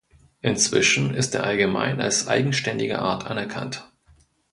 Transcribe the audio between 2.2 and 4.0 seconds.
eigenständige Art anerkannt.